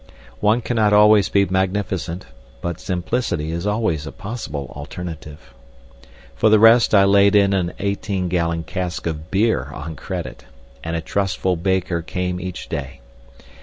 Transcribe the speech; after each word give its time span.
One 0.39 0.61
cannot 0.61 0.93
always 0.93 1.29
be 1.29 1.45
magnificent, 1.45 2.25
but 2.59 2.79
simplicity 2.79 3.51
is 3.51 3.67
always 3.67 4.07
a 4.07 4.11
possible 4.11 4.73
alternative. 4.75 5.53
For 6.35 6.49
the 6.49 6.57
rest 6.57 6.95
I 6.95 7.03
laid 7.03 7.35
in 7.35 7.53
an 7.53 7.73
eighteen 7.77 8.27
gallon 8.27 8.63
cask 8.63 9.05
of 9.05 9.29
beer 9.29 9.65
on 9.65 9.95
credit, 9.95 10.45
and 10.83 10.95
a 10.95 11.01
trustful 11.01 11.55
baker 11.55 12.01
came 12.01 12.39
each 12.39 12.67
day. 12.67 12.99